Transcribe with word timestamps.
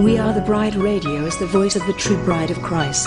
We 0.00 0.16
Are 0.16 0.32
the 0.32 0.40
Bride 0.40 0.76
Radio 0.76 1.26
is 1.26 1.36
the 1.38 1.44
voice 1.44 1.76
of 1.76 1.86
the 1.86 1.92
true 1.92 2.16
bride 2.24 2.50
of 2.50 2.62
Christ. 2.62 3.06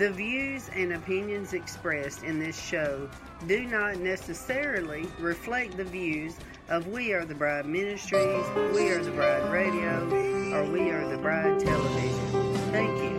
The 0.00 0.10
views 0.10 0.70
and 0.74 0.94
opinions 0.94 1.52
expressed 1.52 2.24
in 2.24 2.38
this 2.38 2.58
show 2.58 3.06
do 3.46 3.64
not 3.66 3.98
necessarily 3.98 5.06
reflect 5.18 5.76
the 5.76 5.84
views 5.84 6.36
of 6.70 6.86
We 6.86 7.12
Are 7.12 7.26
the 7.26 7.34
Bride 7.34 7.66
Ministries, 7.66 8.46
We 8.72 8.88
Are 8.88 9.04
the 9.04 9.10
Bride 9.10 9.52
Radio, 9.52 10.54
or 10.54 10.64
We 10.64 10.88
Are 10.88 11.06
the 11.06 11.18
Bride 11.18 11.60
Television. 11.60 12.54
Thank 12.72 12.98
you. 13.02 13.10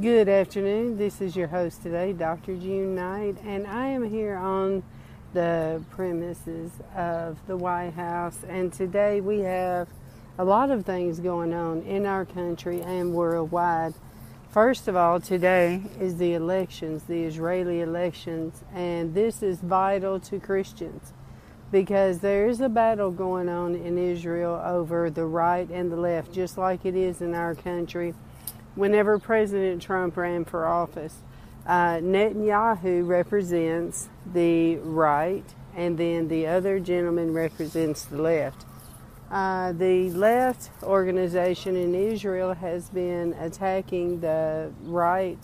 Good 0.00 0.28
afternoon. 0.28 0.98
This 0.98 1.20
is 1.20 1.36
your 1.36 1.46
host 1.46 1.84
today, 1.84 2.12
Dr. 2.12 2.56
June 2.56 2.96
Knight, 2.96 3.36
and 3.44 3.68
I 3.68 3.86
am 3.86 4.02
here 4.02 4.34
on 4.34 4.82
the 5.32 5.80
premises 5.90 6.72
of 6.96 7.38
the 7.46 7.56
White 7.56 7.94
House. 7.94 8.38
And 8.48 8.72
today 8.72 9.20
we 9.20 9.38
have 9.42 9.86
a 10.40 10.44
lot 10.44 10.70
of 10.70 10.86
things 10.86 11.20
going 11.20 11.52
on 11.52 11.82
in 11.82 12.06
our 12.06 12.24
country 12.24 12.80
and 12.80 13.12
worldwide. 13.12 13.92
First 14.50 14.88
of 14.88 14.96
all, 14.96 15.20
today 15.20 15.82
is 16.00 16.16
the 16.16 16.32
elections, 16.32 17.02
the 17.02 17.24
Israeli 17.24 17.82
elections, 17.82 18.64
and 18.72 19.12
this 19.12 19.42
is 19.42 19.58
vital 19.58 20.18
to 20.20 20.40
Christians 20.40 21.12
because 21.70 22.20
there 22.20 22.46
is 22.46 22.62
a 22.62 22.70
battle 22.70 23.10
going 23.10 23.50
on 23.50 23.74
in 23.74 23.98
Israel 23.98 24.58
over 24.64 25.10
the 25.10 25.26
right 25.26 25.68
and 25.68 25.92
the 25.92 25.96
left, 25.96 26.32
just 26.32 26.56
like 26.56 26.86
it 26.86 26.96
is 26.96 27.20
in 27.20 27.34
our 27.34 27.54
country. 27.54 28.14
Whenever 28.76 29.18
President 29.18 29.82
Trump 29.82 30.16
ran 30.16 30.46
for 30.46 30.66
office, 30.66 31.16
uh, 31.66 31.96
Netanyahu 31.96 33.06
represents 33.06 34.08
the 34.32 34.76
right, 34.76 35.44
and 35.76 35.98
then 35.98 36.28
the 36.28 36.46
other 36.46 36.80
gentleman 36.80 37.34
represents 37.34 38.06
the 38.06 38.22
left. 38.22 38.64
Uh, 39.30 39.70
the 39.72 40.10
left 40.10 40.70
organization 40.82 41.76
in 41.76 41.94
Israel 41.94 42.52
has 42.52 42.90
been 42.90 43.32
attacking 43.34 44.20
the 44.20 44.72
right 44.82 45.38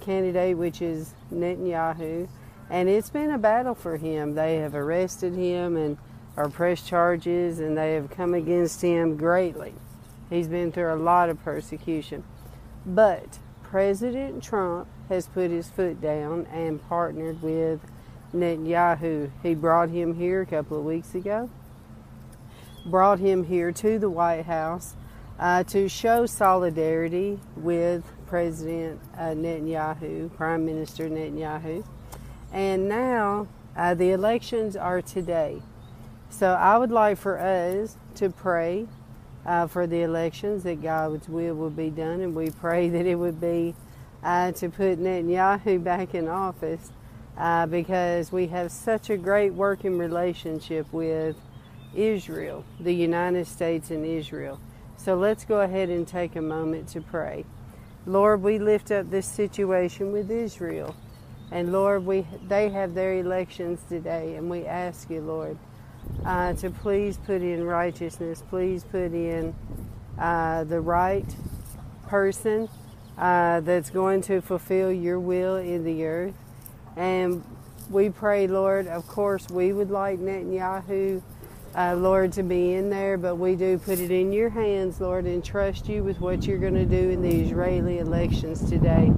candidate, 0.00 0.56
which 0.56 0.82
is 0.82 1.14
Netanyahu, 1.32 2.28
and 2.70 2.88
it's 2.88 3.10
been 3.10 3.30
a 3.30 3.38
battle 3.38 3.76
for 3.76 3.96
him. 3.96 4.34
They 4.34 4.56
have 4.56 4.74
arrested 4.74 5.34
him 5.34 5.76
and 5.76 5.96
are 6.36 6.48
pressed 6.48 6.88
charges, 6.88 7.60
and 7.60 7.78
they 7.78 7.94
have 7.94 8.10
come 8.10 8.34
against 8.34 8.82
him 8.82 9.16
greatly. 9.16 9.74
He's 10.28 10.48
been 10.48 10.72
through 10.72 10.92
a 10.92 10.96
lot 10.96 11.28
of 11.28 11.40
persecution. 11.44 12.24
But 12.84 13.38
President 13.62 14.42
Trump 14.42 14.88
has 15.08 15.28
put 15.28 15.52
his 15.52 15.68
foot 15.68 16.00
down 16.00 16.46
and 16.46 16.82
partnered 16.88 17.42
with 17.42 17.80
Netanyahu. 18.34 19.30
He 19.42 19.54
brought 19.54 19.90
him 19.90 20.14
here 20.14 20.40
a 20.40 20.46
couple 20.46 20.78
of 20.78 20.84
weeks 20.84 21.14
ago, 21.14 21.48
brought 22.86 23.18
him 23.18 23.44
here 23.44 23.72
to 23.72 23.98
the 23.98 24.10
White 24.10 24.46
House 24.46 24.94
uh, 25.38 25.62
to 25.64 25.88
show 25.88 26.26
solidarity 26.26 27.38
with 27.56 28.04
President 28.26 29.00
uh, 29.16 29.30
Netanyahu, 29.30 30.32
Prime 30.34 30.64
Minister 30.64 31.08
Netanyahu. 31.08 31.84
And 32.52 32.88
now 32.88 33.48
uh, 33.76 33.94
the 33.94 34.10
elections 34.10 34.76
are 34.76 35.02
today. 35.02 35.62
So 36.30 36.52
I 36.52 36.78
would 36.78 36.90
like 36.90 37.18
for 37.18 37.38
us 37.38 37.96
to 38.16 38.30
pray 38.30 38.86
uh, 39.44 39.66
for 39.66 39.86
the 39.86 40.02
elections 40.02 40.62
that 40.64 40.82
God's 40.82 41.28
will 41.28 41.54
will 41.54 41.70
be 41.70 41.90
done, 41.90 42.20
and 42.20 42.34
we 42.34 42.50
pray 42.50 42.88
that 42.88 43.06
it 43.06 43.14
would 43.16 43.40
be 43.40 43.74
uh, 44.22 44.52
to 44.52 44.68
put 44.68 44.98
Netanyahu 45.00 45.82
back 45.82 46.14
in 46.14 46.28
office 46.28 46.92
uh, 47.38 47.66
because 47.66 48.30
we 48.30 48.48
have 48.48 48.70
such 48.70 49.10
a 49.10 49.16
great 49.16 49.54
working 49.54 49.96
relationship 49.96 50.86
with 50.92 51.36
Israel, 51.94 52.64
the 52.78 52.94
United 52.94 53.46
States 53.46 53.90
and 53.90 54.04
Israel. 54.04 54.60
So 54.96 55.14
let's 55.14 55.44
go 55.44 55.60
ahead 55.60 55.88
and 55.88 56.06
take 56.06 56.36
a 56.36 56.42
moment 56.42 56.88
to 56.88 57.00
pray. 57.00 57.44
Lord, 58.06 58.42
we 58.42 58.58
lift 58.58 58.90
up 58.90 59.10
this 59.10 59.26
situation 59.26 60.12
with 60.12 60.30
Israel. 60.30 60.94
And 61.50 61.72
Lord, 61.72 62.06
we 62.06 62.26
they 62.46 62.68
have 62.68 62.94
their 62.94 63.14
elections 63.14 63.80
today, 63.88 64.36
and 64.36 64.48
we 64.48 64.66
ask 64.66 65.10
you, 65.10 65.20
Lord, 65.20 65.58
uh, 66.24 66.52
to 66.54 66.70
please 66.70 67.18
put 67.18 67.42
in 67.42 67.64
righteousness, 67.64 68.42
please 68.48 68.84
put 68.84 69.12
in 69.12 69.54
uh, 70.18 70.64
the 70.64 70.80
right 70.80 71.26
person 72.06 72.68
uh, 73.18 73.60
that's 73.60 73.90
going 73.90 74.20
to 74.22 74.40
fulfill 74.40 74.92
your 74.92 75.18
will 75.18 75.56
in 75.56 75.84
the 75.84 76.04
earth. 76.04 76.34
And 76.96 77.44
we 77.90 78.10
pray, 78.10 78.46
Lord, 78.46 78.86
of 78.86 79.06
course, 79.08 79.48
we 79.50 79.72
would 79.72 79.90
like 79.90 80.20
Netanyahu, 80.20 81.22
uh, 81.74 81.94
Lord, 81.94 82.32
to 82.32 82.42
be 82.42 82.74
in 82.74 82.90
there, 82.90 83.16
but 83.16 83.36
we 83.36 83.54
do 83.54 83.78
put 83.78 83.98
it 83.98 84.10
in 84.10 84.32
your 84.32 84.50
hands, 84.50 85.00
Lord, 85.00 85.24
and 85.26 85.44
trust 85.44 85.88
you 85.88 86.02
with 86.02 86.20
what 86.20 86.46
you're 86.46 86.58
going 86.58 86.74
to 86.74 86.84
do 86.84 87.10
in 87.10 87.22
the 87.22 87.40
Israeli 87.42 87.98
elections 87.98 88.68
today. 88.68 89.12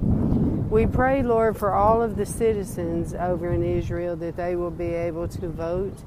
We 0.69 0.85
pray, 0.85 1.23
Lord, 1.23 1.57
for 1.57 1.73
all 1.73 2.01
of 2.01 2.15
the 2.15 2.25
citizens 2.25 3.13
over 3.13 3.51
in 3.51 3.63
Israel 3.63 4.15
that 4.17 4.35
they 4.35 4.55
will 4.55 4.71
be 4.71 4.85
able 4.85 5.27
to 5.27 5.47
vote 5.47 5.97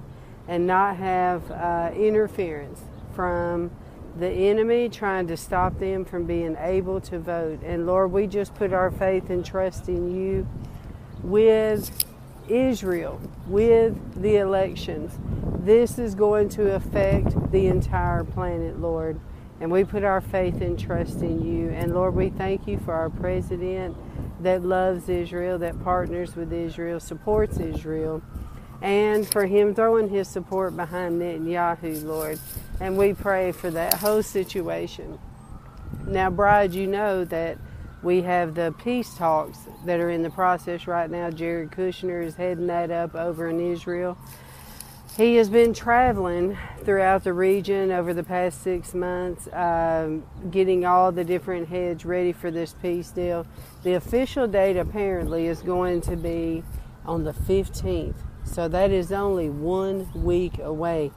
and 0.48 0.66
not 0.66 0.96
have 0.96 1.50
uh, 1.50 1.90
interference 1.94 2.80
from 3.14 3.70
the 4.18 4.28
enemy 4.28 4.88
trying 4.88 5.26
to 5.26 5.36
stop 5.36 5.78
them 5.78 6.04
from 6.04 6.24
being 6.24 6.56
able 6.58 7.00
to 7.02 7.18
vote. 7.18 7.60
And 7.62 7.86
Lord, 7.86 8.12
we 8.12 8.26
just 8.26 8.54
put 8.54 8.72
our 8.72 8.90
faith 8.90 9.30
and 9.30 9.44
trust 9.44 9.88
in 9.88 10.14
you 10.14 10.48
with 11.22 11.90
Israel, 12.48 13.20
with 13.46 14.20
the 14.20 14.36
elections. 14.36 15.18
This 15.64 15.98
is 15.98 16.14
going 16.14 16.48
to 16.50 16.74
affect 16.74 17.50
the 17.52 17.66
entire 17.66 18.24
planet, 18.24 18.80
Lord. 18.80 19.18
And 19.60 19.70
we 19.70 19.84
put 19.84 20.04
our 20.04 20.20
faith 20.20 20.60
and 20.60 20.78
trust 20.78 21.22
in 21.22 21.44
you. 21.44 21.70
And 21.70 21.94
Lord, 21.94 22.14
we 22.14 22.28
thank 22.28 22.66
you 22.66 22.78
for 22.78 22.92
our 22.92 23.10
president 23.10 23.96
that 24.42 24.62
loves 24.62 25.08
Israel, 25.08 25.58
that 25.58 25.82
partners 25.82 26.36
with 26.36 26.52
Israel, 26.52 27.00
supports 27.00 27.58
Israel 27.58 28.22
and 28.82 29.26
for 29.26 29.46
him 29.46 29.74
throwing 29.74 30.08
his 30.08 30.28
support 30.28 30.76
behind 30.76 31.20
Netanyahu, 31.20 32.04
Lord. 32.04 32.38
And 32.80 32.96
we 32.96 33.14
pray 33.14 33.52
for 33.52 33.70
that 33.70 33.94
whole 33.94 34.22
situation. 34.22 35.18
Now, 36.06 36.30
Bride, 36.30 36.74
you 36.74 36.86
know 36.86 37.24
that 37.24 37.58
we 38.02 38.22
have 38.22 38.54
the 38.54 38.74
peace 38.82 39.14
talks 39.14 39.58
that 39.84 40.00
are 40.00 40.10
in 40.10 40.22
the 40.22 40.30
process 40.30 40.86
right 40.86 41.10
now. 41.10 41.30
Jared 41.30 41.70
Kushner 41.70 42.24
is 42.24 42.36
heading 42.36 42.66
that 42.66 42.90
up 42.90 43.14
over 43.14 43.48
in 43.48 43.60
Israel. 43.60 44.16
he 45.16 45.36
has 45.36 45.48
been 45.48 45.72
traveling 45.72 46.58
throughout 46.84 47.24
the 47.24 47.32
region 47.32 47.90
over 47.90 48.12
the 48.12 48.22
past 48.22 48.62
six 48.62 48.92
months, 48.92 49.48
um, 49.52 50.24
getting 50.50 50.84
all 50.84 51.10
the 51.10 51.24
different 51.24 51.68
heads 51.68 52.04
ready 52.04 52.32
for 52.32 52.50
this 52.50 52.74
peace 52.82 53.10
deal. 53.10 53.46
The 53.82 53.94
official 53.94 54.46
date 54.46 54.76
apparently 54.76 55.46
is 55.46 55.62
going 55.62 56.02
to 56.02 56.16
be 56.16 56.62
on 57.06 57.24
the 57.24 57.32
15th, 57.32 58.16
so 58.44 58.68
that 58.68 58.90
is 58.90 59.10
only 59.10 59.48
one 59.48 60.08
week 60.14 60.58
away. 60.58 61.12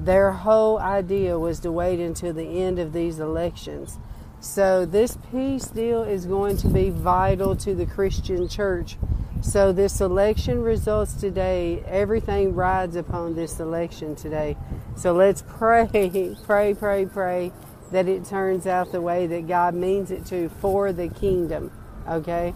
Their 0.00 0.32
whole 0.32 0.78
idea 0.78 1.38
was 1.38 1.60
to 1.60 1.72
wait 1.72 2.00
until 2.00 2.32
the 2.32 2.62
end 2.62 2.78
of 2.78 2.92
these 2.92 3.20
elections. 3.20 3.98
So, 4.46 4.86
this 4.86 5.18
peace 5.30 5.66
deal 5.66 6.02
is 6.02 6.24
going 6.24 6.56
to 6.58 6.68
be 6.68 6.90
vital 6.90 7.56
to 7.56 7.74
the 7.74 7.84
Christian 7.84 8.48
church 8.48 8.96
so, 9.42 9.70
this 9.70 10.00
election 10.00 10.62
results 10.62 11.14
today, 11.14 11.80
everything 11.86 12.54
rides 12.54 12.96
upon 12.96 13.36
this 13.36 13.60
election 13.60 14.16
today. 14.16 14.56
So, 14.96 15.12
let's 15.12 15.42
pray, 15.46 15.86
pray, 16.44 16.74
pray, 16.74 17.06
pray 17.06 17.52
that 17.92 18.08
it 18.08 18.24
turns 18.24 18.66
out 18.66 18.92
the 18.92 19.00
way 19.00 19.26
that 19.26 19.46
God 19.46 19.74
means 19.74 20.10
it 20.10 20.26
to 20.26 20.48
for 20.48 20.92
the 20.92 21.08
kingdom. 21.08 21.70
Okay? 22.08 22.54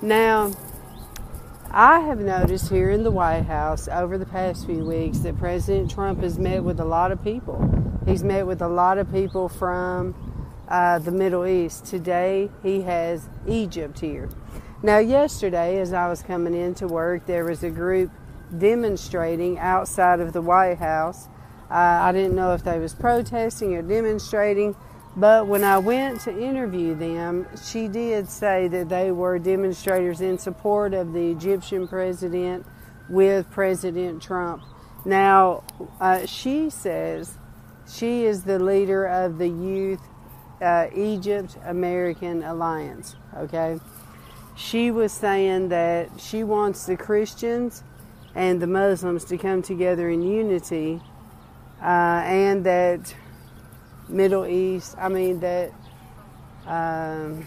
Now, 0.00 0.52
I 1.70 2.00
have 2.00 2.18
noticed 2.18 2.70
here 2.70 2.90
in 2.90 3.04
the 3.04 3.10
White 3.10 3.44
House 3.44 3.86
over 3.86 4.18
the 4.18 4.26
past 4.26 4.66
few 4.66 4.84
weeks 4.84 5.18
that 5.18 5.38
President 5.38 5.90
Trump 5.90 6.22
has 6.22 6.38
met 6.38 6.64
with 6.64 6.80
a 6.80 6.84
lot 6.84 7.12
of 7.12 7.22
people. 7.22 8.00
He's 8.06 8.24
met 8.24 8.46
with 8.46 8.62
a 8.62 8.68
lot 8.68 8.98
of 8.98 9.12
people 9.12 9.48
from 9.48 10.31
uh, 10.68 10.98
the 10.98 11.10
Middle 11.10 11.46
East. 11.46 11.86
Today, 11.86 12.50
he 12.62 12.82
has 12.82 13.28
Egypt 13.46 14.00
here. 14.00 14.28
Now, 14.82 14.98
yesterday, 14.98 15.78
as 15.78 15.92
I 15.92 16.08
was 16.08 16.22
coming 16.22 16.54
into 16.54 16.88
work, 16.88 17.26
there 17.26 17.44
was 17.44 17.62
a 17.62 17.70
group 17.70 18.10
demonstrating 18.58 19.58
outside 19.58 20.20
of 20.20 20.32
the 20.32 20.42
White 20.42 20.78
House. 20.78 21.28
Uh, 21.70 21.74
I 21.74 22.12
didn't 22.12 22.34
know 22.34 22.52
if 22.52 22.64
they 22.64 22.78
was 22.78 22.94
protesting 22.94 23.74
or 23.74 23.82
demonstrating, 23.82 24.74
but 25.16 25.46
when 25.46 25.62
I 25.62 25.78
went 25.78 26.20
to 26.22 26.36
interview 26.36 26.94
them, 26.94 27.46
she 27.64 27.86
did 27.86 28.28
say 28.28 28.68
that 28.68 28.88
they 28.88 29.12
were 29.12 29.38
demonstrators 29.38 30.20
in 30.20 30.38
support 30.38 30.94
of 30.94 31.12
the 31.12 31.30
Egyptian 31.30 31.86
president 31.86 32.66
with 33.08 33.50
President 33.50 34.22
Trump. 34.22 34.64
Now, 35.04 35.64
uh, 36.00 36.26
she 36.26 36.70
says 36.70 37.38
she 37.86 38.24
is 38.24 38.44
the 38.44 38.58
leader 38.58 39.04
of 39.04 39.38
the 39.38 39.48
Youth 39.48 40.00
uh, 40.62 40.86
Egypt 40.94 41.56
American 41.64 42.42
Alliance. 42.42 43.16
Okay 43.36 43.78
she 44.54 44.90
was 44.90 45.12
saying 45.12 45.68
that 45.70 46.08
she 46.18 46.44
wants 46.44 46.86
the 46.86 46.96
Christians 46.96 47.82
and 48.34 48.60
the 48.60 48.66
Muslims 48.66 49.24
to 49.26 49.38
come 49.38 49.62
together 49.62 50.08
in 50.08 50.22
unity, 50.22 51.00
uh, 51.80 52.22
and 52.24 52.64
that 52.64 53.14
Middle 54.08 54.46
East, 54.46 54.94
I 54.98 55.08
mean, 55.08 55.40
that 55.40 55.72
um, 56.66 57.46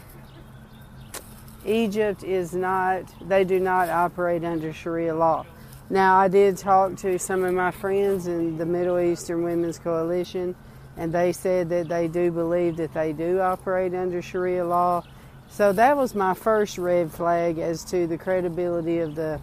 Egypt 1.65 2.23
is 2.23 2.53
not, 2.53 3.03
they 3.27 3.44
do 3.44 3.59
not 3.59 3.89
operate 3.89 4.44
under 4.44 4.73
Sharia 4.73 5.15
law. 5.15 5.45
Now, 5.89 6.17
I 6.17 6.27
did 6.27 6.57
talk 6.57 6.95
to 6.97 7.17
some 7.19 7.44
of 7.44 7.53
my 7.53 7.71
friends 7.71 8.27
in 8.27 8.57
the 8.57 8.65
Middle 8.65 9.00
Eastern 9.00 9.44
Women's 9.44 9.79
Coalition, 9.79 10.56
and 10.97 11.13
they 11.13 11.31
said 11.31 11.69
that 11.69 11.88
they 11.88 12.07
do 12.07 12.31
believe 12.31 12.77
that 12.77 12.94
they 12.94 13.13
do 13.13 13.39
operate 13.39 13.94
under 13.94 14.21
Sharia 14.21 14.65
law 14.65 15.03
so 15.50 15.71
that 15.74 15.95
was 15.95 16.15
my 16.15 16.33
first 16.33 16.77
red 16.77 17.12
flag 17.12 17.59
as 17.59 17.83
to 17.86 18.07
the 18.07 18.18
credibility 18.18 19.00
of 19.00 19.15
the 19.15 19.39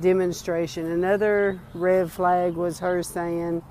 demonstration. 0.00 0.86
Another 0.86 1.60
red 1.74 2.10
flag 2.10 2.54
was 2.54 2.78
her 2.78 3.02
saying 3.02 3.62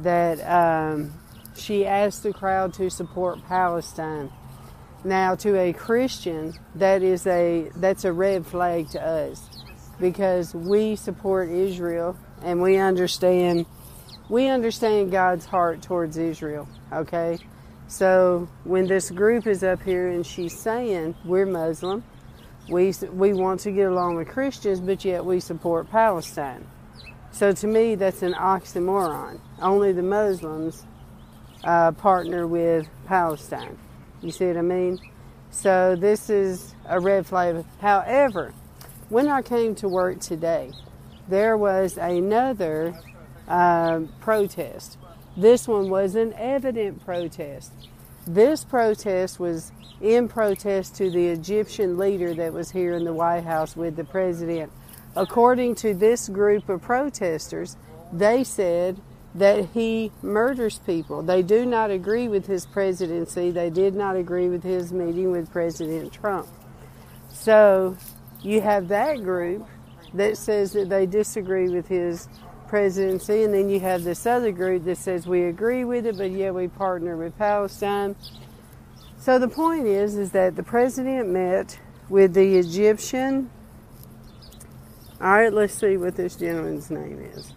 that 0.00 0.40
um, 0.40 1.12
she 1.54 1.86
asked 1.86 2.22
the 2.22 2.32
crowd 2.32 2.74
to 2.74 2.90
support 2.90 3.44
Palestine. 3.46 4.32
Now, 5.04 5.34
to 5.36 5.56
a 5.58 5.72
Christian, 5.72 6.54
that 6.74 7.02
is 7.02 7.26
a 7.26 7.70
that's 7.76 8.04
a 8.04 8.12
red 8.12 8.46
flag 8.46 8.90
to 8.90 9.00
us 9.00 9.48
because 9.98 10.54
we 10.54 10.96
support 10.96 11.48
Israel 11.48 12.16
and 12.42 12.60
we 12.60 12.76
understand 12.76 13.66
we 14.30 14.46
understand 14.46 15.10
God's 15.10 15.44
heart 15.44 15.82
towards 15.82 16.16
Israel. 16.16 16.68
Okay, 16.92 17.38
so 17.88 18.48
when 18.62 18.86
this 18.86 19.10
group 19.10 19.46
is 19.46 19.64
up 19.64 19.82
here 19.82 20.08
and 20.08 20.24
she's 20.24 20.56
saying 20.56 21.16
we're 21.24 21.46
Muslim, 21.46 22.04
we 22.70 22.94
we 23.12 23.32
want 23.32 23.60
to 23.60 23.72
get 23.72 23.90
along 23.90 24.16
with 24.16 24.28
Christians, 24.28 24.80
but 24.80 25.04
yet 25.04 25.24
we 25.24 25.40
support 25.40 25.90
Palestine. 25.90 26.64
So 27.32 27.52
to 27.52 27.66
me, 27.66 27.96
that's 27.96 28.22
an 28.22 28.34
oxymoron. 28.34 29.40
Only 29.60 29.92
the 29.92 30.02
Muslims 30.02 30.86
uh, 31.64 31.92
partner 31.92 32.46
with 32.46 32.88
Palestine. 33.06 33.76
You 34.22 34.30
see 34.30 34.46
what 34.46 34.56
I 34.56 34.62
mean? 34.62 34.98
So 35.50 35.96
this 35.96 36.30
is 36.30 36.74
a 36.88 37.00
red 37.00 37.26
flag. 37.26 37.64
However, 37.80 38.54
when 39.08 39.26
I 39.26 39.42
came 39.42 39.74
to 39.76 39.88
work 39.88 40.20
today, 40.20 40.70
there 41.28 41.56
was 41.56 41.96
another 41.96 42.94
uh, 43.50 44.00
protest 44.20 44.96
this 45.36 45.68
one 45.68 45.88
was 45.88 46.16
an 46.16 46.34
evident 46.34 47.04
protest. 47.04 47.72
This 48.26 48.64
protest 48.64 49.38
was 49.38 49.72
in 50.00 50.28
protest 50.28 50.96
to 50.96 51.10
the 51.10 51.28
Egyptian 51.28 51.98
leader 51.98 52.34
that 52.34 52.52
was 52.52 52.70
here 52.70 52.94
in 52.94 53.04
the 53.04 53.12
White 53.12 53.44
House 53.44 53.76
with 53.76 53.96
the 53.96 54.04
president. 54.04 54.72
According 55.16 55.76
to 55.76 55.94
this 55.94 56.28
group 56.28 56.68
of 56.68 56.82
protesters, 56.82 57.76
they 58.12 58.44
said 58.44 59.00
that 59.34 59.66
he 59.72 60.10
murders 60.20 60.80
people. 60.80 61.22
They 61.22 61.42
do 61.42 61.64
not 61.64 61.90
agree 61.90 62.28
with 62.28 62.46
his 62.46 62.66
presidency. 62.66 63.50
They 63.50 63.70
did 63.70 63.94
not 63.94 64.16
agree 64.16 64.48
with 64.48 64.64
his 64.64 64.92
meeting 64.92 65.30
with 65.30 65.50
President 65.50 66.12
Trump. 66.12 66.48
So 67.28 67.96
you 68.42 68.60
have 68.60 68.88
that 68.88 69.22
group 69.22 69.66
that 70.14 70.36
says 70.36 70.72
that 70.72 70.88
they 70.88 71.06
disagree 71.06 71.68
with 71.68 71.86
his 71.86 72.28
presidency, 72.70 73.42
and 73.42 73.52
then 73.52 73.68
you 73.68 73.80
have 73.80 74.04
this 74.04 74.24
other 74.24 74.52
group 74.52 74.84
that 74.84 74.96
says 74.96 75.26
we 75.26 75.42
agree 75.42 75.84
with 75.84 76.06
it, 76.06 76.16
but 76.16 76.30
yet 76.30 76.54
we 76.54 76.68
partner 76.68 77.16
with 77.16 77.36
Palestine. 77.36 78.14
So 79.18 79.40
the 79.40 79.48
point 79.48 79.86
is, 79.86 80.14
is 80.14 80.30
that 80.30 80.54
the 80.54 80.62
president 80.62 81.28
met 81.28 81.78
with 82.08 82.32
the 82.32 82.56
Egyptian. 82.56 83.50
All 85.20 85.32
right, 85.32 85.52
let's 85.52 85.74
see 85.74 85.96
what 85.96 86.14
this 86.14 86.36
gentleman's 86.36 86.90
name 86.90 87.20
is. 87.34 87.52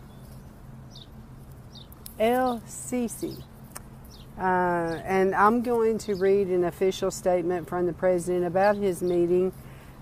El 2.20 2.60
Sisi. 2.62 3.44
Uh, 4.36 4.42
and 4.42 5.36
I'm 5.36 5.62
going 5.62 6.00
to 6.00 6.16
read 6.16 6.48
an 6.48 6.64
official 6.64 7.12
statement 7.12 7.70
from 7.70 7.86
the 7.86 7.94
president 7.94 8.46
about 8.46 8.78
his 8.78 9.04
meeting 9.04 9.54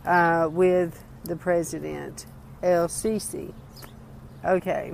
uh, 0.05 0.47
with 0.50 1.03
the 1.25 1.36
president, 1.36 2.25
El 2.63 2.88
Sisi. 2.88 3.53
Okay. 4.43 4.93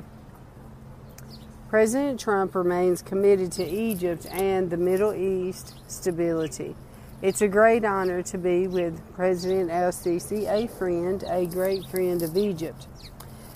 President 1.69 2.19
Trump 2.19 2.53
remains 2.55 3.01
committed 3.01 3.51
to 3.53 3.65
Egypt 3.65 4.25
and 4.31 4.69
the 4.69 4.77
Middle 4.77 5.13
East 5.13 5.75
stability. 5.87 6.75
It's 7.21 7.41
a 7.41 7.47
great 7.47 7.83
honor 7.83 8.21
to 8.23 8.37
be 8.37 8.67
with 8.67 9.01
President 9.15 9.71
El 9.71 9.91
Sisi, 9.91 10.47
a 10.47 10.67
friend, 10.67 11.23
a 11.27 11.45
great 11.45 11.85
friend 11.87 12.21
of 12.21 12.37
Egypt. 12.37 12.87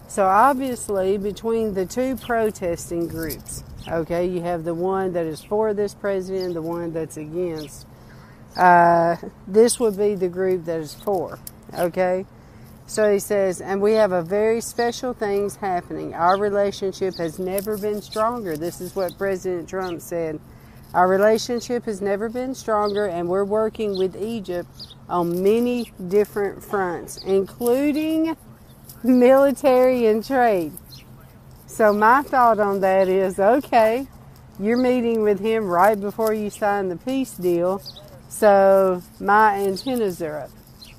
So, 0.07 0.25
obviously, 0.25 1.17
between 1.17 1.73
the 1.73 1.85
two 1.85 2.15
protesting 2.15 3.07
groups, 3.07 3.63
okay, 3.87 4.25
you 4.25 4.41
have 4.41 4.63
the 4.63 4.73
one 4.73 5.13
that 5.13 5.25
is 5.25 5.41
for 5.41 5.73
this 5.73 5.93
president, 5.93 6.53
the 6.53 6.61
one 6.61 6.91
that's 6.91 7.17
against. 7.17 7.85
Uh, 8.57 9.15
this 9.47 9.79
would 9.79 9.97
be 9.97 10.15
the 10.15 10.27
group 10.27 10.65
that 10.65 10.79
is 10.79 10.93
for, 10.95 11.39
okay? 11.77 12.25
So 12.87 13.11
he 13.11 13.19
says, 13.19 13.61
and 13.61 13.81
we 13.81 13.93
have 13.93 14.11
a 14.11 14.21
very 14.21 14.59
special 14.59 15.13
things 15.13 15.55
happening. 15.55 16.13
Our 16.13 16.37
relationship 16.37 17.15
has 17.15 17.39
never 17.39 17.77
been 17.77 18.01
stronger. 18.01 18.57
This 18.57 18.81
is 18.81 18.95
what 18.95 19.17
President 19.17 19.69
Trump 19.69 20.01
said. 20.01 20.39
Our 20.93 21.07
relationship 21.07 21.85
has 21.85 22.01
never 22.01 22.27
been 22.27 22.53
stronger, 22.53 23.05
and 23.05 23.29
we're 23.29 23.45
working 23.45 23.97
with 23.97 24.21
Egypt 24.21 24.69
on 25.07 25.41
many 25.41 25.93
different 26.09 26.61
fronts, 26.61 27.17
including 27.25 28.35
military 29.01 30.05
and 30.07 30.25
trade. 30.25 30.73
So, 31.65 31.93
my 31.93 32.23
thought 32.23 32.59
on 32.59 32.81
that 32.81 33.07
is 33.07 33.39
okay, 33.39 34.05
you're 34.59 34.77
meeting 34.77 35.21
with 35.21 35.39
him 35.39 35.65
right 35.65 35.99
before 35.99 36.33
you 36.33 36.49
sign 36.49 36.89
the 36.89 36.97
peace 36.97 37.35
deal, 37.35 37.81
so 38.27 39.01
my 39.19 39.55
antennas 39.55 40.21
are 40.21 40.39
up 40.39 40.51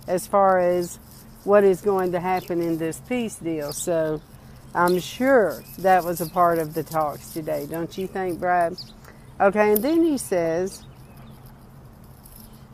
as 0.09 0.27
far 0.27 0.59
as 0.59 0.99
what 1.45 1.65
is 1.65 1.81
going 1.81 2.13
to 2.13 2.21
happen 2.21 2.61
in 2.61 2.79
this 2.79 3.01
peace 3.01 3.37
deal. 3.37 3.73
So 3.73 4.21
I'm 4.75 4.99
sure 5.01 5.63
that 5.79 6.05
was 6.05 6.21
a 6.21 6.27
part 6.27 6.59
of 6.59 6.75
the 6.75 6.83
talks 6.83 7.33
today, 7.33 7.67
don't 7.67 7.97
you 7.99 8.07
think, 8.07 8.39
Brad? 8.39 8.77
Okay, 9.41 9.73
and 9.73 9.83
then 9.83 10.05
he 10.05 10.19
says 10.19 10.85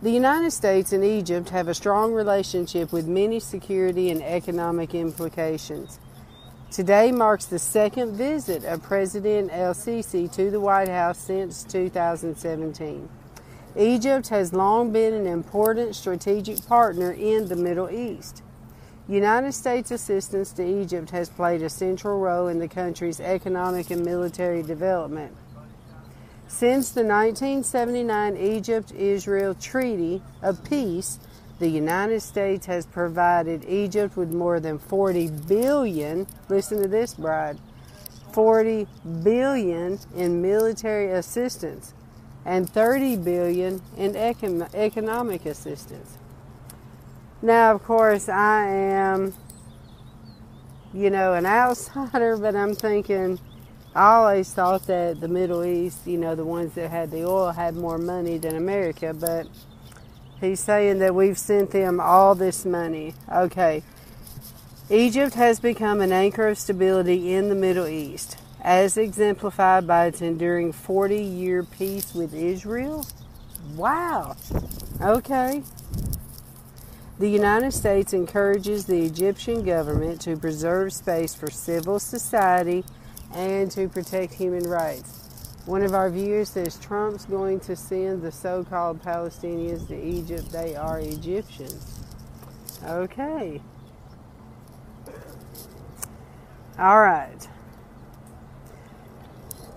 the 0.01 0.11
United 0.11 0.53
States 0.53 0.93
and 0.93 1.05
Egypt 1.05 1.49
have 1.49 1.67
a 1.67 1.75
strong 1.75 2.13
relationship 2.13 2.93
with 2.93 3.09
many 3.09 3.41
security 3.41 4.11
and 4.11 4.23
economic 4.23 4.95
implications. 4.95 5.99
Today 6.71 7.11
marks 7.11 7.47
the 7.47 7.59
second 7.59 8.13
visit 8.13 8.63
of 8.65 8.83
President 8.83 9.51
El 9.53 9.73
Sisi 9.73 10.31
to 10.35 10.51
the 10.51 10.61
White 10.61 10.89
House 10.89 11.19
since 11.19 11.65
2017. 11.65 13.09
Egypt 13.77 14.29
has 14.29 14.53
long 14.53 14.93
been 14.93 15.15
an 15.15 15.27
important 15.27 15.97
strategic 15.97 16.65
partner 16.67 17.11
in 17.11 17.49
the 17.49 17.57
Middle 17.57 17.91
East. 17.91 18.43
United 19.09 19.53
States 19.53 19.91
assistance 19.91 20.53
to 20.53 20.63
Egypt 20.63 21.11
has 21.11 21.31
played 21.31 21.63
a 21.63 21.71
central 21.71 22.21
role 22.21 22.49
in 22.49 22.59
the 22.59 22.69
country's 22.69 23.21
economic 23.21 23.91
and 23.91 24.05
military 24.05 24.63
development. 24.63 25.35
Since 26.47 26.91
the 26.91 27.05
1979 27.05 28.37
Egypt 28.37 28.93
Israel 28.93 29.55
Treaty 29.55 30.23
of 30.43 30.63
Peace, 30.63 31.19
the 31.59 31.69
United 31.69 32.21
States 32.21 32.67
has 32.67 32.85
provided 32.85 33.65
Egypt 33.65 34.17
with 34.17 34.31
more 34.33 34.61
than 34.61 34.79
40 34.79 35.29
billion, 35.49 36.27
listen 36.51 36.83
to 36.83 36.89
this, 36.89 37.15
bride, 37.15 37.59
40 38.33 38.87
billion 39.23 39.99
in 40.17 40.43
military 40.43 41.13
assistance 41.13 41.95
and 42.45 42.69
30 42.69 43.17
billion 43.17 43.81
in 43.97 44.13
econ- 44.13 44.73
economic 44.75 45.47
assistance. 45.47 46.19
Now, 47.41 47.73
of 47.73 47.85
course, 47.85 48.29
I 48.29 48.67
am, 48.67 49.33
you 50.93 51.09
know, 51.09 51.35
an 51.35 51.47
outsider, 51.47 52.37
but 52.37 52.57
I'm 52.57 52.75
thinking, 52.75 53.39
I 53.95 54.15
always 54.15 54.53
thought 54.53 54.89
that 54.89 55.21
the 55.21 55.29
Middle 55.29 55.65
East, 55.65 56.05
you 56.05 56.19
know, 56.19 56.35
the 56.35 56.45
ones 56.45 56.75
that 56.75 56.91
had 56.91 57.13
the 57.13 57.25
oil 57.25 57.53
had 57.53 57.77
more 57.77 57.97
money 57.97 58.39
than 58.39 58.57
America, 58.57 59.15
but 59.15 59.47
he's 60.41 60.59
saying 60.59 60.99
that 60.99 61.15
we've 61.15 61.39
sent 61.39 61.71
them 61.71 62.01
all 62.01 62.35
this 62.35 62.65
money. 62.65 63.15
Okay. 63.33 63.85
Egypt 64.91 65.35
has 65.35 65.61
become 65.61 66.01
an 66.01 66.11
anchor 66.11 66.49
of 66.49 66.59
stability 66.59 67.35
in 67.35 67.49
the 67.51 67.55
Middle 67.55 67.87
East, 67.87 68.37
as 68.61 68.97
exemplified 68.97 69.87
by 69.87 70.07
its 70.07 70.21
enduring 70.21 70.73
40 70.73 71.23
year 71.23 71.63
peace 71.63 72.15
with 72.15 72.35
Israel. 72.35 73.07
Wow. 73.77 74.37
Okay. 75.01 75.63
The 77.19 77.29
United 77.29 77.73
States 77.73 78.13
encourages 78.13 78.87
the 78.87 79.05
Egyptian 79.05 79.65
government 79.65 80.21
to 80.21 80.37
preserve 80.37 80.93
space 80.93 81.35
for 81.35 81.51
civil 81.51 81.99
society 81.99 82.85
and 83.35 83.69
to 83.73 83.89
protect 83.89 84.35
human 84.35 84.63
rights. 84.63 85.57
One 85.67 85.83
of 85.83 85.95
our 85.95 86.11
viewers 86.11 86.51
says 86.51 86.79
Trump's 86.79 87.25
going 87.25 87.59
to 87.61 87.75
send 87.75 88.23
the 88.23 88.31
so 88.31 88.63
called 88.63 89.03
Palestinians 89.03 89.89
to 89.89 90.01
Egypt. 90.01 90.53
They 90.53 90.77
are 90.77 91.01
Egyptians. 91.01 92.01
Okay. 92.87 93.61
All 96.79 97.01
right. 97.01 97.49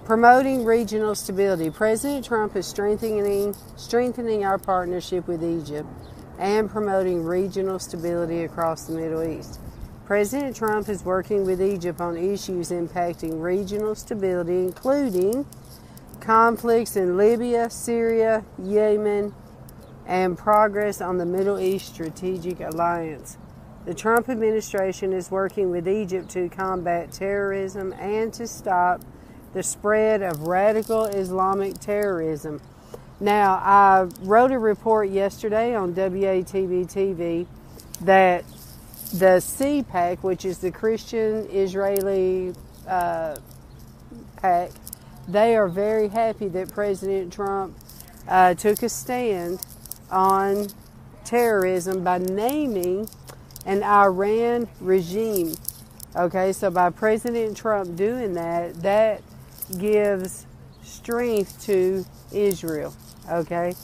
Promoting 0.05 0.63
regional 0.63 1.15
stability. 1.15 1.71
President 1.71 2.24
Trump 2.24 2.55
is 2.55 2.67
strengthening 2.67 3.55
strengthening 3.77 4.45
our 4.45 4.60
partnership 4.60 5.27
with 5.27 5.43
Egypt 5.43 5.88
and 6.41 6.71
promoting 6.71 7.24
regional 7.24 7.77
stability 7.77 8.43
across 8.43 8.86
the 8.86 8.93
Middle 8.93 9.24
East. 9.24 9.60
President 10.05 10.55
Trump 10.55 10.89
is 10.89 11.05
working 11.05 11.45
with 11.45 11.62
Egypt 11.62 12.01
on 12.01 12.17
issues 12.17 12.71
impacting 12.71 13.39
regional 13.39 13.93
stability, 13.93 14.60
including 14.63 15.45
conflicts 16.19 16.95
in 16.95 17.15
Libya, 17.15 17.69
Syria, 17.69 18.43
Yemen, 18.57 19.36
and 20.07 20.36
progress 20.36 21.00
on 21.00 21.19
the 21.19 21.25
Middle 21.27 21.60
East 21.60 21.93
Strategic 21.93 22.60
Alliance. 22.60 23.38
The 23.86 23.93
Trump 23.93 24.27
administration 24.27 25.13
is 25.13 25.29
working 25.29 25.69
with 25.69 25.88
Egypt 25.88 26.29
to 26.31 26.50
combat 26.50 27.12
terrorism 27.12 27.93
and 27.93 28.33
to 28.33 28.48
stop 28.48 29.01
the 29.53 29.62
spread 29.62 30.24
of 30.24 30.41
radical 30.41 31.05
Islamic 31.05 31.77
terrorism 31.79 32.62
now, 33.21 33.53
I 33.53 34.07
wrote 34.21 34.51
a 34.51 34.57
report 34.57 35.09
yesterday 35.09 35.75
on 35.75 35.93
WATB 35.93 36.91
TV 36.91 37.45
that 38.01 38.43
the 39.13 39.37
CPAC, 39.37 40.23
which 40.23 40.43
is 40.43 40.57
the 40.57 40.71
Christian 40.71 41.47
Israeli 41.51 42.55
uh, 42.87 43.35
PAC, 44.37 44.71
they 45.27 45.55
are 45.55 45.67
very 45.67 46.07
happy 46.07 46.47
that 46.47 46.71
President 46.71 47.31
Trump 47.31 47.77
uh, 48.27 48.55
took 48.55 48.81
a 48.81 48.89
stand 48.89 49.61
on 50.09 50.65
terrorism 51.23 52.03
by 52.03 52.17
naming 52.17 53.07
an 53.67 53.83
Iran 53.83 54.67
regime. 54.79 55.53
Okay, 56.15 56.53
so 56.53 56.71
by 56.71 56.89
President 56.89 57.55
Trump 57.55 57.95
doing 57.95 58.33
that, 58.33 58.81
that 58.81 59.21
gives 59.77 60.47
strength 60.81 61.63
to 61.65 62.03
Israel. 62.31 62.95
Okay, 63.31 63.75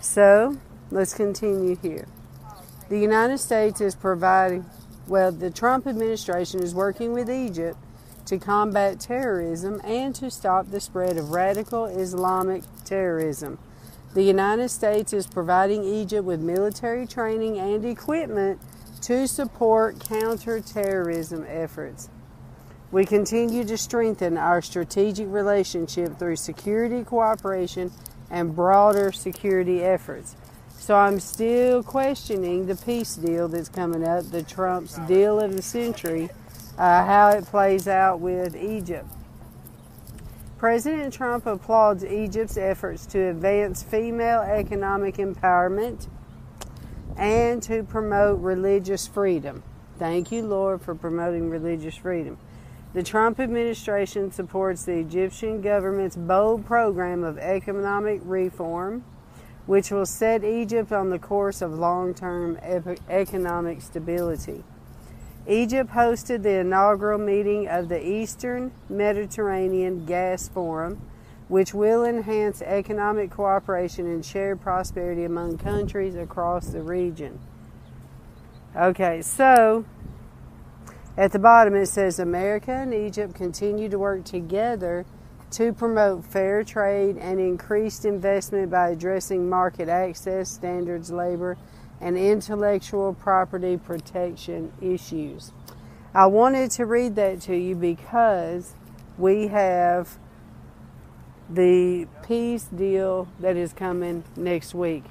so 0.00 0.58
let's 0.90 1.14
continue 1.14 1.76
here. 1.76 2.08
The 2.88 2.98
United 2.98 3.38
States 3.38 3.80
is 3.80 3.94
providing, 3.94 4.66
well, 5.06 5.30
the 5.30 5.52
Trump 5.52 5.86
administration 5.86 6.60
is 6.64 6.74
working 6.74 7.12
with 7.12 7.30
Egypt 7.30 7.78
to 8.26 8.38
combat 8.38 8.98
terrorism 8.98 9.80
and 9.84 10.16
to 10.16 10.32
stop 10.32 10.72
the 10.72 10.80
spread 10.80 11.16
of 11.16 11.30
radical 11.30 11.86
Islamic 11.86 12.64
terrorism. 12.84 13.60
The 14.14 14.24
United 14.24 14.68
States 14.68 15.12
is 15.12 15.28
providing 15.28 15.84
Egypt 15.84 16.24
with 16.24 16.40
military 16.40 17.06
training 17.06 17.56
and 17.56 17.84
equipment 17.84 18.60
to 19.02 19.28
support 19.28 20.00
counterterrorism 20.00 21.46
efforts. 21.46 22.10
We 22.90 23.04
continue 23.04 23.62
to 23.62 23.78
strengthen 23.78 24.36
our 24.36 24.60
strategic 24.60 25.28
relationship 25.30 26.18
through 26.18 26.36
security 26.36 27.04
cooperation 27.04 27.92
and 28.30 28.54
broader 28.54 29.12
security 29.12 29.82
efforts. 29.82 30.36
So 30.78 30.96
I'm 30.96 31.20
still 31.20 31.82
questioning 31.82 32.66
the 32.66 32.76
peace 32.76 33.14
deal 33.16 33.48
that's 33.48 33.68
coming 33.68 34.06
up, 34.06 34.30
the 34.30 34.42
Trump's 34.42 34.96
deal 35.06 35.40
of 35.40 35.54
the 35.54 35.62
century, 35.62 36.30
uh, 36.78 37.04
how 37.04 37.30
it 37.30 37.44
plays 37.44 37.86
out 37.88 38.20
with 38.20 38.56
Egypt. 38.56 39.06
President 40.56 41.12
Trump 41.12 41.46
applauds 41.46 42.04
Egypt's 42.04 42.56
efforts 42.56 43.06
to 43.06 43.18
advance 43.18 43.82
female 43.82 44.40
economic 44.40 45.16
empowerment 45.16 46.08
and 47.16 47.62
to 47.62 47.82
promote 47.82 48.40
religious 48.40 49.06
freedom. 49.06 49.62
Thank 49.98 50.32
you, 50.32 50.42
Lord, 50.42 50.82
for 50.82 50.94
promoting 50.94 51.50
religious 51.50 51.96
freedom. 51.96 52.38
The 52.94 53.02
Trump 53.02 53.38
administration 53.38 54.32
supports 54.32 54.84
the 54.84 54.98
Egyptian 54.98 55.60
government's 55.60 56.16
bold 56.16 56.64
program 56.64 57.22
of 57.22 57.36
economic 57.36 58.22
reform, 58.24 59.04
which 59.66 59.90
will 59.90 60.06
set 60.06 60.42
Egypt 60.42 60.90
on 60.90 61.10
the 61.10 61.18
course 61.18 61.60
of 61.60 61.78
long 61.78 62.14
term 62.14 62.58
economic 63.10 63.82
stability. 63.82 64.64
Egypt 65.46 65.90
hosted 65.90 66.42
the 66.42 66.60
inaugural 66.60 67.18
meeting 67.18 67.68
of 67.68 67.90
the 67.90 68.06
Eastern 68.06 68.72
Mediterranean 68.88 70.06
Gas 70.06 70.48
Forum, 70.48 70.98
which 71.48 71.74
will 71.74 72.04
enhance 72.04 72.62
economic 72.62 73.30
cooperation 73.30 74.06
and 74.06 74.24
shared 74.24 74.62
prosperity 74.62 75.24
among 75.24 75.58
countries 75.58 76.16
across 76.16 76.68
the 76.68 76.82
region. 76.82 77.38
Okay, 78.74 79.20
so 79.20 79.84
at 81.18 81.32
the 81.32 81.38
bottom, 81.40 81.74
it 81.74 81.86
says 81.86 82.20
America 82.20 82.70
and 82.70 82.94
Egypt 82.94 83.34
continue 83.34 83.88
to 83.88 83.98
work 83.98 84.24
together 84.24 85.04
to 85.50 85.72
promote 85.72 86.24
fair 86.24 86.62
trade 86.62 87.16
and 87.16 87.40
increased 87.40 88.04
investment 88.04 88.70
by 88.70 88.90
addressing 88.90 89.48
market 89.48 89.88
access, 89.88 90.48
standards, 90.48 91.10
labor, 91.10 91.58
and 92.00 92.16
intellectual 92.16 93.14
property 93.14 93.76
protection 93.76 94.72
issues. 94.80 95.52
I 96.14 96.26
wanted 96.26 96.70
to 96.72 96.86
read 96.86 97.16
that 97.16 97.40
to 97.42 97.56
you 97.56 97.74
because 97.74 98.74
we 99.16 99.48
have 99.48 100.18
the 101.50 102.06
peace 102.24 102.64
deal 102.64 103.26
that 103.40 103.56
is 103.56 103.72
coming 103.72 104.22
next 104.36 104.72
week. 104.72 105.02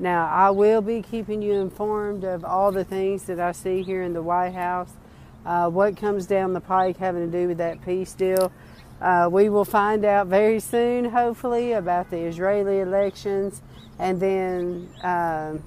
Now, 0.00 0.26
I 0.26 0.50
will 0.50 0.80
be 0.80 1.02
keeping 1.02 1.40
you 1.40 1.52
informed 1.52 2.24
of 2.24 2.44
all 2.44 2.72
the 2.72 2.82
things 2.82 3.26
that 3.26 3.38
I 3.38 3.52
see 3.52 3.82
here 3.82 4.02
in 4.02 4.12
the 4.12 4.22
White 4.22 4.54
House 4.54 4.94
uh, 5.44 5.68
what 5.68 5.96
comes 5.96 6.26
down 6.26 6.52
the 6.52 6.60
pike 6.60 6.96
having 6.96 7.30
to 7.30 7.38
do 7.38 7.48
with 7.48 7.58
that 7.58 7.84
peace 7.84 8.12
deal. 8.12 8.52
Uh, 9.00 9.28
we 9.30 9.48
will 9.48 9.64
find 9.64 10.04
out 10.04 10.28
very 10.28 10.60
soon, 10.60 11.06
hopefully, 11.06 11.72
about 11.72 12.10
the 12.10 12.18
Israeli 12.18 12.78
elections. 12.78 13.60
And 13.98 14.20
then 14.20 14.88
uh, 15.02 15.58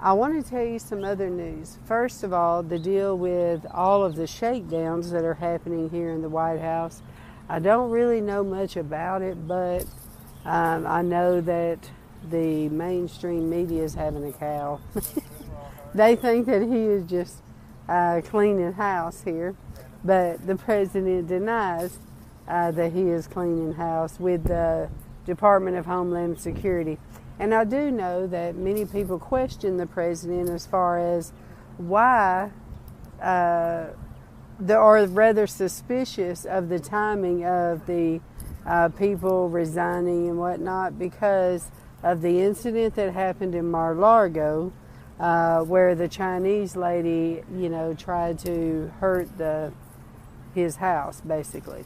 I 0.00 0.12
want 0.14 0.44
to 0.44 0.50
tell 0.50 0.64
you 0.64 0.80
some 0.80 1.04
other 1.04 1.30
news. 1.30 1.78
First 1.84 2.24
of 2.24 2.32
all, 2.32 2.64
the 2.64 2.78
deal 2.78 3.16
with 3.16 3.64
all 3.70 4.04
of 4.04 4.16
the 4.16 4.26
shakedowns 4.26 5.12
that 5.12 5.22
are 5.24 5.34
happening 5.34 5.90
here 5.90 6.10
in 6.10 6.22
the 6.22 6.28
White 6.28 6.60
House. 6.60 7.02
I 7.48 7.60
don't 7.60 7.90
really 7.90 8.20
know 8.20 8.42
much 8.42 8.76
about 8.76 9.22
it, 9.22 9.46
but 9.46 9.84
um, 10.44 10.88
I 10.88 11.02
know 11.02 11.40
that 11.40 11.88
the 12.30 12.68
mainstream 12.70 13.48
media 13.48 13.84
is 13.84 13.94
having 13.94 14.24
a 14.26 14.32
cow. 14.32 14.80
they 15.94 16.16
think 16.16 16.46
that 16.46 16.62
he 16.62 16.78
is 16.78 17.04
just 17.04 17.36
uh, 17.92 18.22
cleaning 18.22 18.72
house 18.72 19.22
here. 19.22 19.54
but 20.04 20.44
the 20.46 20.56
president 20.56 21.28
denies 21.28 21.98
uh, 22.48 22.70
that 22.72 22.92
he 22.92 23.02
is 23.02 23.26
cleaning 23.26 23.74
house 23.74 24.18
with 24.18 24.44
the 24.44 24.88
Department 25.26 25.76
of 25.76 25.86
Homeland 25.86 26.40
Security. 26.40 26.98
And 27.38 27.54
I 27.54 27.64
do 27.64 27.90
know 27.90 28.26
that 28.26 28.56
many 28.56 28.84
people 28.84 29.18
question 29.18 29.76
the 29.76 29.86
president 29.86 30.48
as 30.48 30.66
far 30.66 30.98
as 30.98 31.32
why, 31.76 32.50
uh, 33.20 33.86
they 34.58 34.74
are 34.74 35.06
rather 35.06 35.46
suspicious 35.46 36.44
of 36.44 36.68
the 36.68 36.80
timing 36.80 37.44
of 37.44 37.86
the 37.86 38.20
uh, 38.66 38.88
people 38.88 39.48
resigning 39.48 40.28
and 40.28 40.38
whatnot 40.38 40.98
because 40.98 41.70
of 42.02 42.22
the 42.22 42.40
incident 42.40 42.94
that 42.96 43.12
happened 43.12 43.54
in 43.54 43.70
Mar-Largo, 43.70 44.72
uh, 45.20 45.60
where 45.60 45.94
the 45.94 46.08
Chinese 46.08 46.76
lady, 46.76 47.42
you 47.54 47.68
know, 47.68 47.94
tried 47.94 48.38
to 48.40 48.92
hurt 49.00 49.38
the 49.38 49.72
his 50.54 50.76
house, 50.76 51.20
basically. 51.20 51.84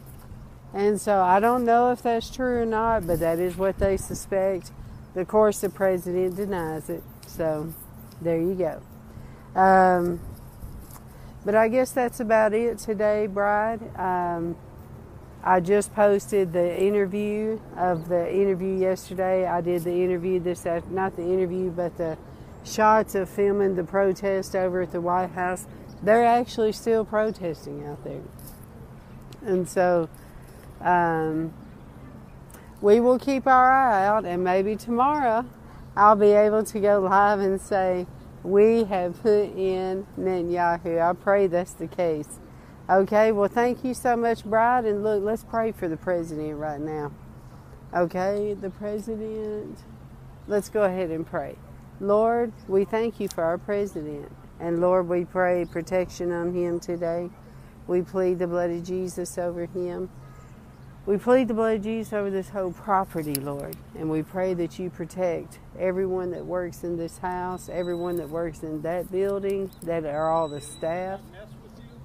And 0.75 1.01
so 1.01 1.23
I 1.23 1.41
don't 1.41 1.65
know 1.65 1.93
if 1.93 2.03
that's 2.03 2.29
true 2.29 2.63
or 2.63 2.67
not, 2.67 3.07
but 3.07 3.21
that 3.21 3.39
is 3.39 3.57
what 3.57 3.79
they 3.79 3.97
suspect. 3.97 4.73
Of 5.15 5.29
course, 5.29 5.61
the 5.61 5.71
president 5.71 6.37
denies 6.37 6.91
it. 6.91 7.03
So 7.27 7.73
there 8.21 8.39
you 8.39 8.55
go. 8.55 8.83
Um, 9.59 10.21
but 11.45 11.55
I 11.55 11.69
guess 11.69 11.93
that's 11.93 12.21
about 12.21 12.53
it 12.53 12.79
today, 12.79 13.27
Bride. 13.27 13.81
Um, 13.99 14.57
I 15.43 15.61
just 15.61 15.95
posted 15.95 16.53
the 16.53 16.77
interview 16.83 17.61
of 17.77 18.09
the 18.09 18.31
interview 18.35 18.77
yesterday. 18.77 19.47
I 19.47 19.61
did 19.61 19.85
the 19.85 19.95
interview 19.95 20.41
this 20.41 20.67
after, 20.67 20.91
not 20.91 21.15
the 21.17 21.23
interview, 21.23 21.71
but 21.71 21.97
the 21.97 22.19
shots 22.67 23.15
of 23.15 23.29
filming 23.29 23.77
the 23.77 23.85
protest 23.85 24.57
over 24.57 24.83
at 24.83 24.93
the 24.93 25.01
White 25.01 25.31
House. 25.31 25.67
They're 26.03 26.25
actually 26.25 26.73
still 26.73 27.05
protesting 27.05 27.87
out 27.87 28.03
there. 28.05 28.23
And 29.43 29.69
so 29.69 30.09
um, 30.81 31.55
we 32.81 33.01
will 33.01 33.19
keep 33.19 33.47
our 33.47 33.73
eye 33.73 34.07
out, 34.07 34.25
and 34.25 34.45
maybe 34.45 34.77
tomorrow 34.77 35.47
I'll 35.97 36.17
be 36.17 36.33
able 36.33 36.65
to 36.65 36.81
go 36.81 37.01
live 37.01 37.41
and 37.41 37.61
say, 37.61 38.07
We 38.43 38.85
have 38.85 39.23
put 39.23 39.57
in 39.57 40.07
Netanyahu. 40.19 41.01
I 41.01 41.13
pray 41.15 41.47
that's 41.47 41.73
the 41.73 41.87
case. 41.87 42.39
Okay, 42.89 43.33
well, 43.33 43.49
thank 43.49 43.85
you 43.85 43.95
so 43.95 44.17
much, 44.17 44.45
Bride. 44.45 44.85
And 44.85 45.03
look, 45.03 45.23
let's 45.23 45.43
pray 45.43 45.73
for 45.73 45.89
the 45.89 45.97
president 45.97 46.57
right 46.57 46.81
now. 46.81 47.13
Okay, 47.95 48.55
the 48.55 48.71
president. 48.71 49.79
Let's 50.47 50.69
go 50.69 50.85
ahead 50.85 51.11
and 51.11 51.27
pray. 51.27 51.57
Lord, 52.01 52.53
we 52.69 52.85
thank 52.85 53.21
you 53.21 53.29
for 53.29 53.43
our 53.43 53.57
president. 53.57 54.31
And 54.61 54.81
Lord, 54.81 55.09
we 55.09 55.25
pray 55.25 55.65
protection 55.65 56.31
on 56.31 56.55
him 56.55 56.79
today. 56.79 57.31
We 57.87 58.03
plead 58.03 58.39
the 58.39 58.47
blood 58.47 58.71
of 58.71 58.85
Jesus 58.85 59.39
over 59.39 59.67
him. 59.67 60.11
We 61.07 61.19
plead 61.19 61.49
the 61.49 61.55
blood 61.55 61.77
of 61.77 61.83
Jesus 61.85 62.13
over 62.13 62.31
this 62.31 62.49
whole 62.49 62.73
property, 62.73 63.35
Lord. 63.35 63.77
And 63.97 64.11
we 64.11 64.23
pray 64.23 64.55
that 64.55 64.79
you 64.79 64.91
protect 64.91 65.59
everyone 65.79 66.33
that 66.33 66.45
works 66.45 66.85
in 66.85 66.97
this 66.97 67.19
house, 67.19 67.69
everyone 67.69 68.17
that 68.17 68.29
works 68.29 68.63
in 68.63 68.83
that 68.83 69.11
building, 69.11 69.71
that 69.83 70.05
are 70.05 70.31
all 70.31 70.49
the 70.49 70.61
staff. 70.61 71.21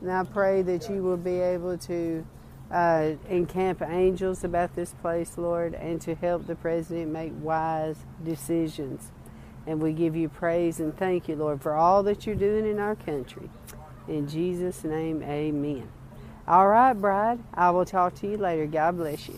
And 0.01 0.12
I 0.12 0.24
pray 0.24 0.62
that 0.62 0.89
you 0.89 1.01
will 1.03 1.17
be 1.17 1.39
able 1.39 1.77
to 1.79 2.25
uh, 2.71 3.12
encamp 3.27 3.81
angels 3.81 4.43
about 4.43 4.75
this 4.75 4.93
place, 5.01 5.38
Lord, 5.38 5.74
and 5.74 6.00
to 6.01 6.15
help 6.15 6.48
the 6.48 6.55
president 6.55 7.12
make 7.12 7.33
wise 7.41 7.98
decisions. 8.24 9.12
And 9.68 9.82
we 9.82 9.94
give 9.94 10.15
you 10.15 10.30
praise 10.30 10.80
and 10.80 10.96
thank 10.98 11.27
you, 11.27 11.36
Lord, 11.36 11.62
for 11.62 11.74
all 11.74 12.03
that 12.03 12.25
you're 12.25 12.36
doing 12.36 12.65
in 12.65 12.80
our 12.80 12.96
country. 12.96 13.50
In 14.08 14.27
Jesus' 14.27 14.84
name, 14.84 15.22
amen. 15.24 15.88
All 16.48 16.68
right, 16.68 16.94
bride. 16.94 17.39
I 17.53 17.70
will 17.70 17.86
talk 17.86 18.15
to 18.15 18.27
you 18.27 18.38
later. 18.38 18.65
God 18.65 18.98
bless 18.98 19.27
you. 19.30 19.38